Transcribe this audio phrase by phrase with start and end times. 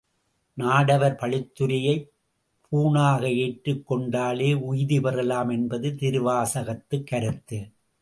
[0.53, 2.07] நாடவர் பழித்துரையைப்
[2.71, 7.71] பூணாக ஏற்றுக் கொண்டாலே உய்தி பெறலாம் என்பது திருவாசகக் கருத்து.